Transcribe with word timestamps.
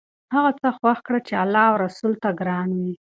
هغه 0.33 0.51
څه 0.59 0.69
خوښ 0.77 0.97
کړه 1.07 1.19
چې 1.27 1.33
الله 1.43 1.63
او 1.69 1.75
رسول 1.85 2.13
ته 2.23 2.29
ګران 2.39 2.69
وي. 2.79 2.93